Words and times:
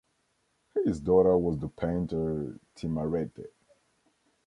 His 0.83 0.99
daughter 0.99 1.37
was 1.37 1.59
the 1.59 1.69
painter, 1.69 2.59
Timarete. 2.75 3.51